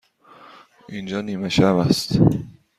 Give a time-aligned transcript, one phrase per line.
[0.89, 2.19] اینجا نیمه شب است.